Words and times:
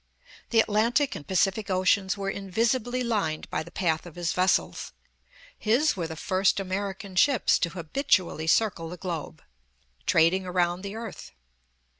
The 0.49 0.59
Atlantic 0.61 1.13
and 1.13 1.27
Pacific 1.27 1.69
Oceans 1.69 2.17
were 2.17 2.31
invisibly 2.31 3.03
lined 3.03 3.47
by 3.51 3.61
the 3.61 3.69
path 3.69 4.07
of 4.07 4.15
his 4.15 4.33
vessels. 4.33 4.93
His 5.55 5.95
were 5.95 6.07
the 6.07 6.15
first 6.15 6.59
American 6.59 7.15
ships 7.15 7.59
to 7.59 7.69
habitually 7.69 8.47
circle 8.47 8.89
the 8.89 8.97
globe, 8.97 9.43
trading 10.07 10.43
around 10.43 10.81
the 10.81 10.95
earth. 10.95 11.33